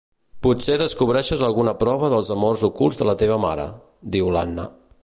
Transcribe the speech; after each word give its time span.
Potser 0.45 0.77
descobreixes 0.81 1.43
alguna 1.49 1.75
prova 1.83 2.09
dels 2.15 2.33
amors 2.37 2.65
ocults 2.71 2.99
de 3.03 3.09
la 3.11 3.17
teva 3.25 3.39
mare— 3.49 3.69
diu 4.19 4.35
l'Anna. 4.39 4.69